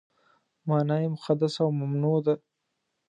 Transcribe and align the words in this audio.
معنا 0.67 0.95
یې 1.01 1.07
مقدس 1.15 1.53
او 1.63 1.69
ممنوع 1.79 2.17
ده. 2.25 2.35